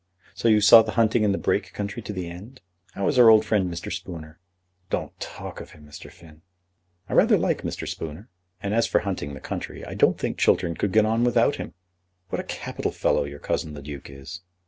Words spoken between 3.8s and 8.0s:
Spooner?" "Don't talk of him, Mr. Finn." "I rather like Mr.